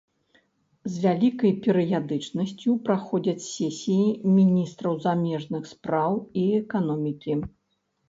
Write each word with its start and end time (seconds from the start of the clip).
З 0.93 1.03
вялікай 1.03 1.53
перыядычнасцю 1.67 2.71
праходзяць 2.89 3.45
сесіі 3.51 4.09
міністраў 4.41 5.01
замежных 5.07 5.63
спраў 5.77 6.21
і 6.43 6.51
эканомікі. 6.65 7.43